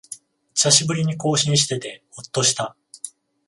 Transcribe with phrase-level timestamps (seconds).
[0.55, 2.75] 久しぶりに更新しててほっとした